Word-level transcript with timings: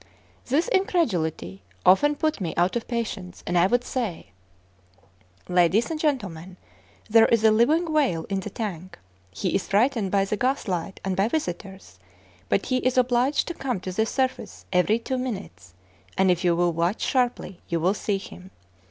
This 0.47 0.67
incredulity 0.69 1.61
often 1.85 2.15
put 2.15 2.41
me 2.41 2.55
out 2.57 2.75
of 2.75 2.87
patience, 2.87 3.43
and 3.45 3.55
I 3.55 3.67
would 3.67 3.83
say: 3.83 4.31
"Ladies 5.47 5.91
and 5.91 5.99
gentlemen, 5.99 6.57
there 7.07 7.27
is 7.27 7.43
a 7.43 7.51
living 7.51 7.93
whale 7.93 8.25
in 8.27 8.39
the 8.39 8.49
tank. 8.49 8.97
He 9.29 9.53
is 9.53 9.67
frightened 9.67 10.09
by 10.09 10.25
the 10.25 10.37
gaslight 10.37 10.99
and 11.05 11.15
by 11.15 11.27
visitors; 11.27 11.99
but 12.49 12.65
he 12.65 12.77
is 12.77 12.97
obliged 12.97 13.47
to 13.49 13.53
come 13.53 13.79
to 13.81 13.91
the 13.91 14.07
surface 14.07 14.65
every 14.73 14.97
two 14.97 15.19
minutes, 15.19 15.75
and 16.17 16.31
if 16.31 16.43
you 16.43 16.55
will 16.55 16.73
watch 16.73 17.01
sharply, 17.03 17.61
you 17.69 17.79
will 17.79 17.93
see 17.93 18.17
him. 18.17 18.49